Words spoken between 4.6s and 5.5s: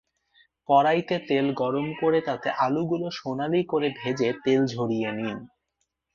ঝরিয়ে নিন।